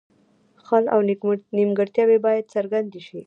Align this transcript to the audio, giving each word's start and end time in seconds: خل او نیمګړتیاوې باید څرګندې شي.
خل 0.65 0.83
او 0.93 0.99
نیمګړتیاوې 1.57 2.17
باید 2.25 2.51
څرګندې 2.55 2.99
شي. 3.07 3.19